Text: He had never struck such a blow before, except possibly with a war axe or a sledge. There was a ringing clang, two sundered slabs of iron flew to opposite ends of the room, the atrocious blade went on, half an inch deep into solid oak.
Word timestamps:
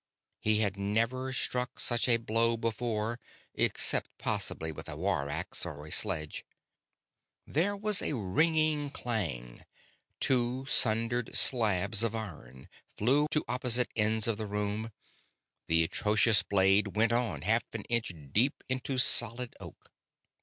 He 0.39 0.61
had 0.61 0.77
never 0.77 1.31
struck 1.31 1.79
such 1.79 2.09
a 2.09 2.17
blow 2.17 2.57
before, 2.57 3.19
except 3.53 4.09
possibly 4.17 4.71
with 4.71 4.89
a 4.89 4.95
war 4.97 5.29
axe 5.29 5.63
or 5.63 5.85
a 5.85 5.91
sledge. 5.91 6.43
There 7.45 7.77
was 7.77 8.01
a 8.01 8.15
ringing 8.15 8.89
clang, 8.89 9.63
two 10.19 10.65
sundered 10.65 11.35
slabs 11.35 12.01
of 12.01 12.15
iron 12.15 12.67
flew 12.87 13.27
to 13.29 13.45
opposite 13.47 13.91
ends 13.95 14.27
of 14.27 14.39
the 14.39 14.47
room, 14.47 14.89
the 15.67 15.83
atrocious 15.83 16.41
blade 16.41 16.95
went 16.95 17.13
on, 17.13 17.43
half 17.43 17.61
an 17.73 17.83
inch 17.83 18.11
deep 18.31 18.63
into 18.67 18.97
solid 18.97 19.55
oak. 19.59 19.91